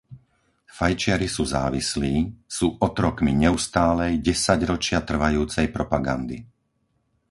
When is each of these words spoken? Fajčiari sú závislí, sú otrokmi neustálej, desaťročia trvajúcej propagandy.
Fajčiari 0.77 1.27
sú 1.35 1.43
závislí, 1.55 2.15
sú 2.55 2.67
otrokmi 2.87 3.31
neustálej, 3.43 4.13
desaťročia 4.27 4.99
trvajúcej 5.09 5.67
propagandy. 5.77 6.37